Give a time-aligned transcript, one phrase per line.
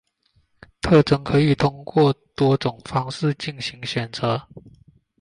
[0.81, 4.47] 特征可以通过多种方法进行选择。